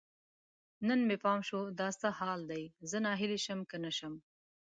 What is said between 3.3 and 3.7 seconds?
شم